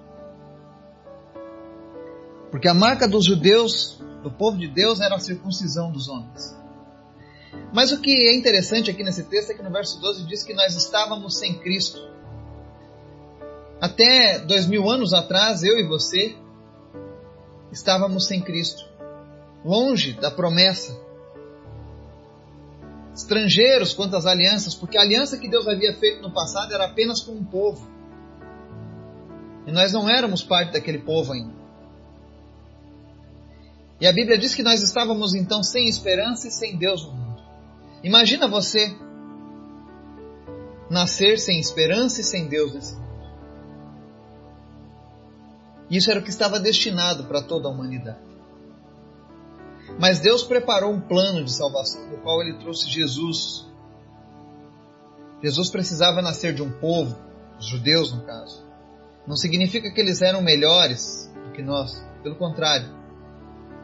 Porque 2.51 2.67
a 2.67 2.73
marca 2.73 3.07
dos 3.07 3.27
judeus, 3.27 4.03
do 4.23 4.31
povo 4.31 4.57
de 4.57 4.69
Deus, 4.69 5.03
era 5.03 5.17
a 5.17 5.21
circuncisão 5.21 5.93
dos 5.93 6.09
homens. 6.09 6.59
Mas 7.73 7.93
o 7.93 8.01
que 8.01 8.29
é 8.29 8.35
interessante 8.35 8.91
aqui 8.91 9.03
nesse 9.03 9.25
texto 9.25 9.51
é 9.51 9.55
que 9.55 9.63
no 9.63 9.71
verso 9.71 10.01
12 10.01 10.27
diz 10.27 10.43
que 10.43 10.55
nós 10.55 10.75
estávamos 10.75 11.39
sem 11.39 11.59
Cristo. 11.59 12.01
Até 13.81 14.39
dois 14.39 14.67
mil 14.67 14.89
anos 14.91 15.13
atrás, 15.13 15.63
eu 15.63 15.79
e 15.79 15.87
você 15.87 16.37
estávamos 17.73 18.27
sem 18.27 18.41
Cristo, 18.41 18.85
longe 19.65 20.13
da 20.15 20.31
promessa 20.31 21.11
estrangeiros 23.15 23.93
quanto 23.93 24.17
às 24.17 24.27
alianças, 24.27 24.75
porque 24.75 24.97
a 24.97 25.03
aliança 25.03 25.39
que 25.39 25.49
Deus 25.49 25.67
havia 25.67 25.95
feito 25.95 26.23
no 26.23 26.33
passado 26.33 26.73
era 26.73 26.87
apenas 26.87 27.21
com 27.21 27.33
um 27.33 27.45
povo. 27.45 27.89
E 29.67 29.73
nós 29.73 29.93
não 29.93 30.09
éramos 30.09 30.43
parte 30.43 30.73
daquele 30.73 30.99
povo 30.99 31.33
ainda. 31.33 31.53
E 34.01 34.07
a 34.07 34.13
Bíblia 34.13 34.39
diz 34.39 34.55
que 34.55 34.63
nós 34.63 34.83
estávamos 34.83 35.35
então 35.35 35.63
sem 35.63 35.87
esperança 35.87 36.49
e 36.49 36.51
sem 36.51 36.77
Deus 36.77 37.05
no. 37.05 37.20
Imagina 38.03 38.49
você 38.49 38.97
nascer 40.91 41.39
sem 41.39 41.61
esperança 41.61 42.21
e 42.21 42.25
sem 42.25 42.49
Deus 42.49 42.73
nesse 42.73 42.95
mundo. 42.95 43.11
Isso 45.91 46.11
era 46.11 46.21
o 46.21 46.23
que 46.23 46.31
estava 46.31 46.59
destinado 46.59 47.25
para 47.25 47.43
toda 47.43 47.69
a 47.69 47.71
humanidade. 47.71 48.19
Mas 49.99 50.21
Deus 50.21 50.43
preparou 50.43 50.93
um 50.93 51.01
plano 51.01 51.45
de 51.45 51.53
salvação, 51.53 52.07
no 52.09 52.19
qual 52.19 52.41
ele 52.41 52.59
trouxe 52.59 52.89
Jesus. 52.89 53.67
Jesus 55.43 55.69
precisava 55.69 56.23
nascer 56.23 56.55
de 56.55 56.63
um 56.63 56.71
povo, 56.71 57.17
os 57.59 57.67
judeus 57.67 58.13
no 58.13 58.23
caso. 58.23 58.65
Não 59.27 59.37
significa 59.37 59.91
que 59.91 60.01
eles 60.01 60.23
eram 60.23 60.43
melhores 60.43 61.31
do 61.45 61.53
que 61.53 61.63
nós, 61.63 62.03
pelo 62.23 62.37
contrário. 62.37 62.99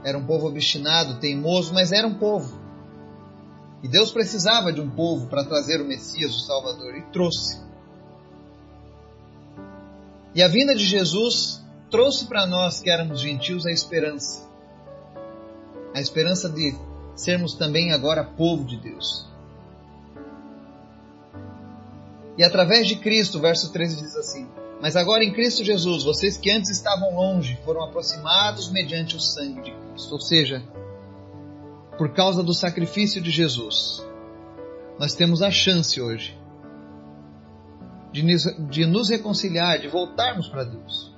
era 0.05 0.17
um 0.17 0.25
povo 0.25 0.47
obstinado, 0.47 1.19
teimoso, 1.19 1.75
mas 1.75 1.91
era 1.91 2.07
um 2.07 2.15
povo. 2.15 2.66
E 3.87 3.89
Deus 3.89 4.11
precisava 4.11 4.73
de 4.73 4.81
um 4.81 4.91
povo 4.91 5.29
para 5.29 5.45
trazer 5.45 5.81
o 5.81 5.85
Messias, 5.85 6.35
o 6.35 6.41
Salvador, 6.41 6.97
e 6.97 7.03
trouxe. 7.13 7.63
E 10.35 10.43
a 10.43 10.49
vinda 10.49 10.75
de 10.75 10.85
Jesus 10.85 11.63
trouxe 11.89 12.27
para 12.27 12.45
nós 12.49 12.81
que 12.81 12.91
éramos 12.91 13.21
gentios 13.21 13.65
a 13.65 13.71
esperança. 13.71 14.45
A 15.95 16.01
esperança 16.01 16.49
de 16.49 16.77
sermos 17.15 17.55
também 17.55 17.93
agora 17.93 18.25
povo 18.25 18.65
de 18.65 18.77
Deus. 18.77 19.25
E 22.37 22.43
através 22.43 22.89
de 22.89 22.97
Cristo, 22.97 23.39
verso 23.39 23.71
13 23.71 24.03
diz 24.03 24.17
assim: 24.17 24.49
Mas 24.83 24.97
agora 24.97 25.23
em 25.23 25.33
Cristo 25.33 25.63
Jesus, 25.63 26.03
vocês 26.03 26.37
que 26.37 26.51
antes 26.51 26.73
estavam 26.73 27.15
longe 27.15 27.57
foram 27.65 27.85
aproximados 27.85 28.69
mediante 28.69 29.15
o 29.15 29.21
sangue 29.21 29.63
de 29.63 29.71
Cristo. 29.71 30.13
Ou 30.13 30.21
seja, 30.21 30.61
por 31.97 32.13
causa 32.13 32.43
do 32.43 32.53
sacrifício 32.53 33.21
de 33.21 33.31
Jesus, 33.31 34.07
nós 34.99 35.15
temos 35.15 35.43
a 35.43 35.51
chance 35.51 36.01
hoje 36.01 36.39
de 38.13 38.23
nos, 38.23 38.43
de 38.71 38.87
nos 38.87 39.11
reconciliar, 39.11 39.79
de 39.79 39.89
voltarmos 39.89 40.49
para 40.49 40.65
Deus. 40.65 41.15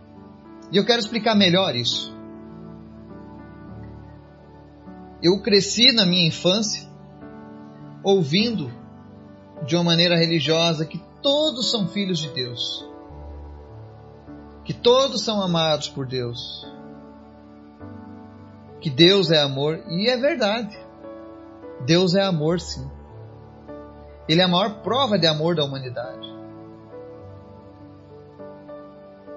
E 0.73 0.77
eu 0.77 0.85
quero 0.85 1.01
explicar 1.01 1.35
melhor 1.35 1.75
isso. 1.77 2.13
Eu 5.23 5.41
cresci 5.41 5.93
na 5.93 6.05
minha 6.05 6.27
infância 6.27 6.89
ouvindo 8.03 8.71
de 9.67 9.75
uma 9.77 9.85
maneira 9.85 10.17
religiosa 10.17 10.85
que 10.85 11.03
todos 11.21 11.71
são 11.71 11.89
filhos 11.89 12.19
de 12.19 12.29
Deus, 12.29 12.89
que 14.65 14.73
todos 14.73 15.23
são 15.23 15.43
amados 15.43 15.89
por 15.89 16.07
Deus, 16.07 16.67
que 18.81 18.91
Deus 18.91 19.31
é 19.31 19.41
amor, 19.41 19.83
e 19.89 20.09
é 20.09 20.17
verdade. 20.17 20.77
Deus 21.85 22.15
é 22.15 22.23
amor, 22.23 22.61
sim. 22.61 22.89
Ele 24.29 24.41
é 24.41 24.45
a 24.45 24.49
maior 24.49 24.83
prova 24.83 25.19
de 25.19 25.27
amor 25.27 25.57
da 25.57 25.65
humanidade. 25.65 26.29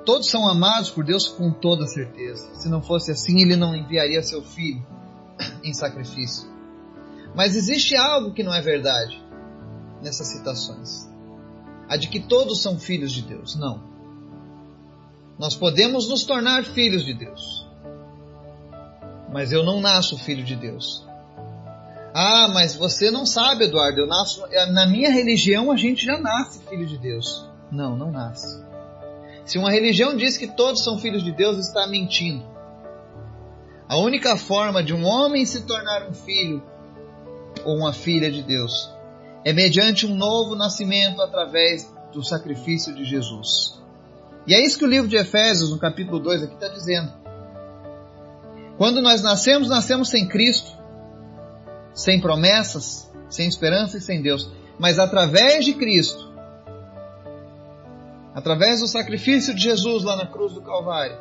Todos 0.05 0.29
são 0.29 0.47
amados 0.49 0.89
por 0.89 1.03
Deus 1.03 1.27
com 1.27 1.51
toda 1.51 1.85
certeza. 1.85 2.55
Se 2.55 2.67
não 2.67 2.81
fosse 2.81 3.11
assim, 3.11 3.41
ele 3.41 3.55
não 3.55 3.75
enviaria 3.75 4.21
seu 4.21 4.41
filho 4.41 4.85
em 5.63 5.73
sacrifício. 5.73 6.49
Mas 7.35 7.55
existe 7.55 7.95
algo 7.95 8.33
que 8.33 8.43
não 8.43 8.53
é 8.53 8.61
verdade 8.61 9.23
nessas 10.01 10.27
citações. 10.27 11.09
A 11.87 11.95
de 11.95 12.07
que 12.07 12.19
todos 12.19 12.61
são 12.61 12.79
filhos 12.79 13.11
de 13.11 13.21
Deus. 13.21 13.55
Não. 13.55 13.83
Nós 15.37 15.55
podemos 15.55 16.09
nos 16.09 16.23
tornar 16.23 16.63
filhos 16.65 17.05
de 17.05 17.13
Deus. 17.13 17.70
Mas 19.31 19.51
eu 19.51 19.63
não 19.63 19.79
nasço 19.79 20.17
filho 20.17 20.43
de 20.43 20.55
Deus. 20.55 21.05
Ah, 22.13 22.49
mas 22.53 22.75
você 22.75 23.09
não 23.09 23.25
sabe, 23.25 23.65
Eduardo. 23.65 24.01
Eu 24.01 24.07
nasço 24.07 24.43
na 24.71 24.85
minha 24.85 25.09
religião 25.09 25.71
a 25.71 25.77
gente 25.77 26.05
já 26.05 26.19
nasce 26.19 26.59
filho 26.67 26.85
de 26.85 26.97
Deus. 26.97 27.49
Não, 27.71 27.95
não 27.95 28.11
nasce. 28.11 28.61
Se 29.45 29.57
uma 29.57 29.71
religião 29.71 30.15
diz 30.15 30.37
que 30.37 30.47
todos 30.47 30.83
são 30.83 30.99
filhos 30.99 31.23
de 31.23 31.31
Deus, 31.31 31.57
está 31.57 31.87
mentindo. 31.87 32.45
A 33.87 33.97
única 33.97 34.37
forma 34.37 34.83
de 34.83 34.93
um 34.93 35.05
homem 35.05 35.45
se 35.45 35.65
tornar 35.65 36.07
um 36.07 36.13
filho 36.13 36.63
ou 37.65 37.77
uma 37.77 37.93
filha 37.93 38.31
de 38.31 38.43
Deus 38.43 38.89
é 39.43 39.51
mediante 39.51 40.05
um 40.05 40.15
novo 40.15 40.55
nascimento 40.55 41.21
através 41.21 41.91
do 42.13 42.23
sacrifício 42.23 42.93
de 42.93 43.03
Jesus. 43.03 43.81
E 44.45 44.53
é 44.53 44.61
isso 44.61 44.77
que 44.77 44.85
o 44.85 44.89
livro 44.89 45.07
de 45.07 45.17
Efésios, 45.17 45.71
no 45.71 45.77
capítulo 45.77 46.19
2, 46.19 46.43
aqui 46.43 46.53
está 46.53 46.67
dizendo. 46.67 47.20
Quando 48.81 48.99
nós 48.99 49.21
nascemos, 49.21 49.69
nascemos 49.69 50.09
sem 50.09 50.27
Cristo, 50.27 50.75
sem 51.93 52.19
promessas, 52.19 53.07
sem 53.29 53.47
esperança 53.47 53.99
e 53.99 54.01
sem 54.01 54.23
Deus. 54.23 54.51
Mas 54.79 54.97
através 54.97 55.63
de 55.63 55.73
Cristo, 55.73 56.33
através 58.33 58.79
do 58.79 58.87
sacrifício 58.87 59.53
de 59.53 59.61
Jesus 59.61 60.03
lá 60.03 60.15
na 60.15 60.25
cruz 60.25 60.55
do 60.55 60.63
Calvário, 60.63 61.15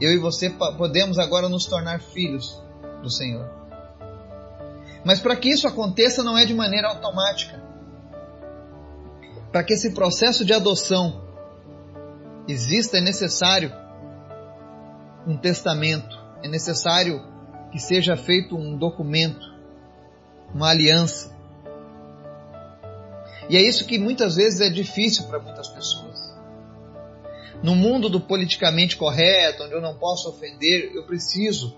eu 0.00 0.10
e 0.10 0.18
você 0.18 0.50
podemos 0.50 1.16
agora 1.16 1.48
nos 1.48 1.64
tornar 1.64 2.00
filhos 2.00 2.60
do 3.00 3.08
Senhor. 3.08 3.48
Mas 5.04 5.20
para 5.20 5.36
que 5.36 5.50
isso 5.50 5.68
aconteça 5.68 6.24
não 6.24 6.36
é 6.36 6.44
de 6.44 6.54
maneira 6.54 6.88
automática. 6.88 7.62
Para 9.52 9.62
que 9.62 9.74
esse 9.74 9.94
processo 9.94 10.44
de 10.44 10.52
adoção 10.52 11.22
exista 12.48 12.98
é 12.98 13.00
necessário 13.00 13.72
um 15.24 15.36
testamento, 15.36 16.23
é 16.44 16.48
necessário 16.48 17.22
que 17.72 17.78
seja 17.78 18.18
feito 18.18 18.54
um 18.54 18.76
documento, 18.76 19.50
uma 20.54 20.68
aliança. 20.68 21.34
E 23.48 23.56
é 23.56 23.62
isso 23.62 23.86
que 23.86 23.98
muitas 23.98 24.36
vezes 24.36 24.60
é 24.60 24.68
difícil 24.68 25.24
para 25.24 25.38
muitas 25.38 25.68
pessoas. 25.68 26.34
No 27.62 27.74
mundo 27.74 28.10
do 28.10 28.20
politicamente 28.20 28.94
correto, 28.94 29.62
onde 29.62 29.72
eu 29.72 29.80
não 29.80 29.96
posso 29.96 30.28
ofender, 30.28 30.92
eu 30.94 31.06
preciso 31.06 31.74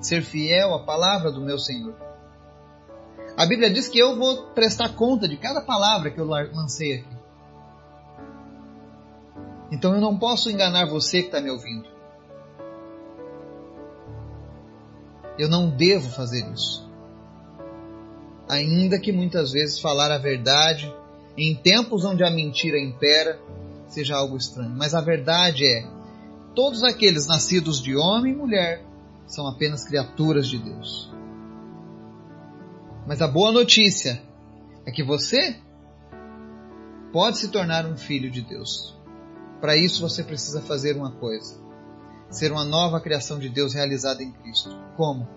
ser 0.00 0.22
fiel 0.22 0.74
à 0.74 0.84
palavra 0.84 1.32
do 1.32 1.40
meu 1.40 1.58
Senhor. 1.58 1.96
A 3.36 3.44
Bíblia 3.44 3.68
diz 3.68 3.88
que 3.88 3.98
eu 3.98 4.16
vou 4.16 4.44
prestar 4.52 4.94
conta 4.94 5.26
de 5.26 5.36
cada 5.36 5.60
palavra 5.60 6.12
que 6.12 6.20
eu 6.20 6.24
lancei 6.24 7.00
aqui. 7.00 7.16
Então 9.72 9.92
eu 9.92 10.00
não 10.00 10.16
posso 10.16 10.48
enganar 10.52 10.86
você 10.86 11.20
que 11.20 11.26
está 11.26 11.40
me 11.40 11.50
ouvindo. 11.50 11.93
Eu 15.38 15.48
não 15.48 15.70
devo 15.70 16.08
fazer 16.10 16.46
isso. 16.52 16.88
Ainda 18.48 18.98
que 18.98 19.12
muitas 19.12 19.52
vezes 19.52 19.80
falar 19.80 20.10
a 20.12 20.18
verdade 20.18 20.94
em 21.36 21.54
tempos 21.54 22.04
onde 22.04 22.22
a 22.22 22.30
mentira 22.30 22.78
impera 22.78 23.40
seja 23.88 24.16
algo 24.16 24.36
estranho. 24.36 24.74
Mas 24.76 24.94
a 24.94 25.00
verdade 25.00 25.64
é: 25.64 25.86
todos 26.54 26.82
aqueles 26.82 27.26
nascidos 27.26 27.82
de 27.82 27.96
homem 27.96 28.32
e 28.32 28.36
mulher 28.36 28.84
são 29.26 29.46
apenas 29.46 29.84
criaturas 29.84 30.46
de 30.48 30.58
Deus. 30.58 31.10
Mas 33.06 33.20
a 33.20 33.28
boa 33.28 33.52
notícia 33.52 34.22
é 34.86 34.90
que 34.90 35.02
você 35.02 35.56
pode 37.12 37.38
se 37.38 37.48
tornar 37.48 37.86
um 37.86 37.96
filho 37.96 38.30
de 38.30 38.42
Deus. 38.42 38.94
Para 39.60 39.76
isso 39.76 40.02
você 40.02 40.22
precisa 40.22 40.60
fazer 40.60 40.96
uma 40.96 41.12
coisa: 41.12 41.58
ser 42.36 42.50
uma 42.52 42.64
nova 42.64 43.00
criação 43.00 43.38
de 43.38 43.48
Deus 43.48 43.74
realizada 43.74 44.22
em 44.22 44.32
Cristo. 44.32 44.70
Como? 44.96 45.28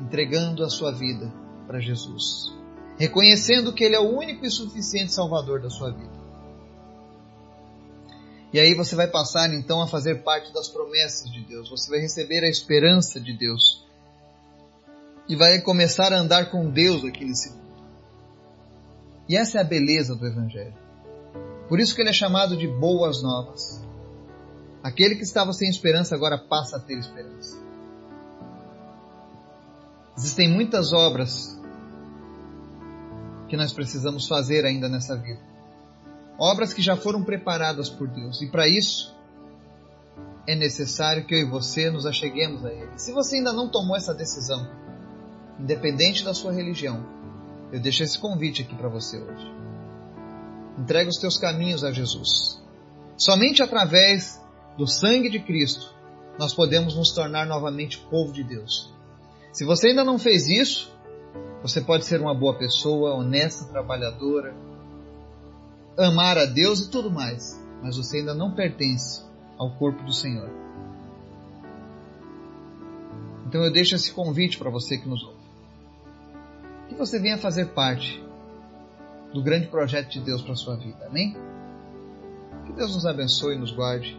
Entregando 0.00 0.64
a 0.64 0.68
sua 0.68 0.92
vida 0.92 1.32
para 1.66 1.80
Jesus. 1.80 2.52
Reconhecendo 2.98 3.72
que 3.72 3.84
Ele 3.84 3.96
é 3.96 4.00
o 4.00 4.16
único 4.16 4.44
e 4.44 4.50
suficiente 4.50 5.12
Salvador 5.12 5.60
da 5.60 5.70
sua 5.70 5.90
vida. 5.90 6.24
E 8.52 8.60
aí 8.60 8.74
você 8.74 8.94
vai 8.94 9.08
passar 9.08 9.52
então 9.52 9.82
a 9.82 9.86
fazer 9.86 10.22
parte 10.22 10.52
das 10.52 10.68
promessas 10.68 11.30
de 11.30 11.40
Deus. 11.40 11.68
Você 11.70 11.90
vai 11.90 12.00
receber 12.00 12.44
a 12.44 12.48
esperança 12.48 13.20
de 13.20 13.36
Deus 13.36 13.84
e 15.28 15.34
vai 15.34 15.60
começar 15.60 16.12
a 16.12 16.18
andar 16.18 16.50
com 16.50 16.70
Deus 16.70 17.04
aqui 17.04 17.24
nesse 17.24 17.50
mundo. 17.50 17.64
E 19.28 19.36
essa 19.36 19.58
é 19.58 19.60
a 19.60 19.64
beleza 19.64 20.14
do 20.14 20.26
Evangelho. 20.26 20.74
Por 21.68 21.80
isso 21.80 21.94
que 21.94 22.02
ele 22.02 22.10
é 22.10 22.12
chamado 22.12 22.56
de 22.56 22.68
boas 22.68 23.22
novas. 23.22 23.83
Aquele 24.84 25.16
que 25.16 25.22
estava 25.22 25.50
sem 25.54 25.66
esperança 25.66 26.14
agora 26.14 26.36
passa 26.36 26.76
a 26.76 26.80
ter 26.80 26.98
esperança. 26.98 27.58
Existem 30.14 30.46
muitas 30.46 30.92
obras 30.92 31.58
que 33.48 33.56
nós 33.56 33.72
precisamos 33.72 34.28
fazer 34.28 34.66
ainda 34.66 34.86
nessa 34.86 35.16
vida. 35.16 35.40
Obras 36.38 36.74
que 36.74 36.82
já 36.82 36.98
foram 36.98 37.24
preparadas 37.24 37.88
por 37.88 38.08
Deus. 38.08 38.42
E 38.42 38.50
para 38.50 38.68
isso, 38.68 39.16
é 40.46 40.54
necessário 40.54 41.24
que 41.24 41.34
eu 41.34 41.38
e 41.38 41.50
você 41.50 41.90
nos 41.90 42.04
acheguemos 42.04 42.62
a 42.66 42.70
Ele. 42.70 42.98
Se 42.98 43.10
você 43.10 43.36
ainda 43.36 43.54
não 43.54 43.70
tomou 43.70 43.96
essa 43.96 44.12
decisão, 44.12 44.68
independente 45.58 46.22
da 46.22 46.34
sua 46.34 46.52
religião, 46.52 47.02
eu 47.72 47.80
deixo 47.80 48.02
esse 48.02 48.18
convite 48.18 48.60
aqui 48.60 48.74
para 48.74 48.90
você 48.90 49.16
hoje. 49.16 49.50
Entrega 50.78 51.08
os 51.08 51.18
teus 51.18 51.38
caminhos 51.38 51.82
a 51.82 51.90
Jesus. 51.90 52.62
Somente 53.16 53.62
através 53.62 54.43
do 54.76 54.86
sangue 54.86 55.30
de 55.30 55.38
Cristo 55.40 55.94
nós 56.38 56.52
podemos 56.52 56.96
nos 56.96 57.12
tornar 57.12 57.46
novamente 57.46 57.98
povo 58.10 58.32
de 58.32 58.42
Deus. 58.42 58.92
Se 59.52 59.64
você 59.64 59.88
ainda 59.88 60.02
não 60.02 60.18
fez 60.18 60.48
isso, 60.48 60.92
você 61.62 61.80
pode 61.80 62.04
ser 62.04 62.20
uma 62.20 62.34
boa 62.34 62.58
pessoa, 62.58 63.14
honesta, 63.14 63.66
trabalhadora, 63.66 64.54
amar 65.96 66.36
a 66.36 66.44
Deus 66.44 66.80
e 66.80 66.90
tudo 66.90 67.10
mais, 67.10 67.62
mas 67.80 67.96
você 67.96 68.18
ainda 68.18 68.34
não 68.34 68.52
pertence 68.52 69.22
ao 69.56 69.76
corpo 69.76 70.02
do 70.02 70.12
Senhor. 70.12 70.50
Então 73.46 73.62
eu 73.62 73.72
deixo 73.72 73.94
esse 73.94 74.12
convite 74.12 74.58
para 74.58 74.70
você 74.70 74.98
que 74.98 75.08
nos 75.08 75.22
ouve 75.22 75.44
que 76.88 76.94
você 76.94 77.18
venha 77.18 77.36
fazer 77.36 77.66
parte 77.66 78.22
do 79.32 79.42
grande 79.42 79.66
projeto 79.66 80.10
de 80.10 80.20
Deus 80.20 80.42
para 80.42 80.52
a 80.52 80.56
sua 80.56 80.76
vida. 80.76 81.06
Amém? 81.06 81.36
Que 82.66 82.72
Deus 82.72 82.94
nos 82.94 83.04
abençoe 83.04 83.56
e 83.56 83.58
nos 83.58 83.72
guarde. 83.72 84.18